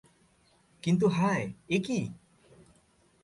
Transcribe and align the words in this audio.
কিন্তু 0.83 1.05
হায়, 1.07 1.45
এ 1.69 1.77
কী! 1.79 1.99